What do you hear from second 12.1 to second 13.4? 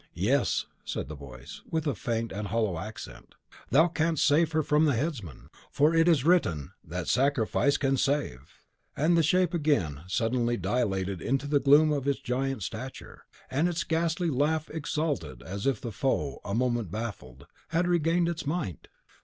giant stature,